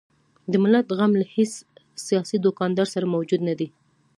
د 0.51 0.53
ملت 0.63 0.87
غم 0.97 1.11
له 1.21 1.25
هیڅ 1.35 1.53
سیاسي 2.05 2.37
دوکاندار 2.41 2.87
سره 2.93 3.11
موجود 3.13 3.41
نه 3.49 3.53
دی. 3.59 3.67